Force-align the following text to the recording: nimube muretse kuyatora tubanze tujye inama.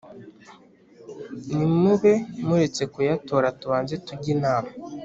nimube 1.55 2.11
muretse 2.45 2.83
kuyatora 2.93 3.47
tubanze 3.59 3.93
tujye 4.05 4.29
inama. 4.37 4.69